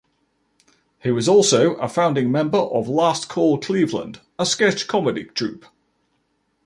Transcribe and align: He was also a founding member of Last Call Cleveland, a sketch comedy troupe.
He 1.03 1.11
was 1.11 1.29
also 1.29 1.75
a 1.75 1.87
founding 1.87 2.31
member 2.31 2.57
of 2.57 2.87
Last 2.89 3.29
Call 3.29 3.59
Cleveland, 3.59 4.19
a 4.39 4.47
sketch 4.47 4.87
comedy 4.87 5.25
troupe. 5.25 5.67